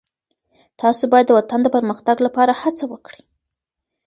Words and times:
تاسو 0.81 1.03
باید 1.11 1.25
د 1.27 1.31
وطن 1.39 1.59
د 1.63 1.67
پرمختګ 1.75 2.15
لپاره 2.25 2.53
هڅه 2.61 2.83
وکړئ. 2.91 3.21